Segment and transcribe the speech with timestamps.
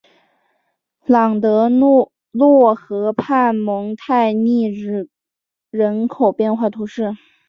[1.05, 4.67] 朗德洛河畔蒙泰涅
[5.69, 7.13] 人口变化图示